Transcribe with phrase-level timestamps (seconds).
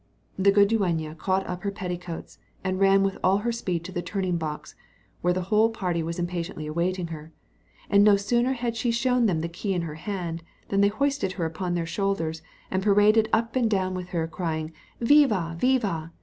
[0.35, 4.01] The good dueña caught up her petticoats, and ran with all her speed to the
[4.01, 4.73] turning box,
[5.21, 7.31] where the whole party was impatiently awaiting her;
[7.87, 11.33] and no sooner had she shown them the key in her hand, than they hoisted
[11.33, 12.41] her upon their shoulders,
[12.71, 15.55] and paraded up and down with her, crying "Viva!
[15.59, 16.11] viva!"